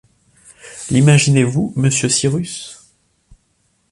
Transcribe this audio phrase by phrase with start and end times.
[0.89, 2.91] L’imaginez-vous, monsieur Cyrus?